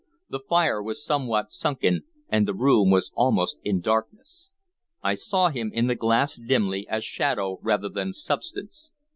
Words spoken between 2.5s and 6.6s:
room was almost in darkness; I saw him in the glass